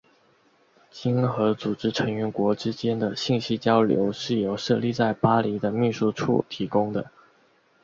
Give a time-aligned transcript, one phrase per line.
[0.89, 7.11] 经合组织成员国之间的信息交流是由设立在巴黎的秘书处提供的。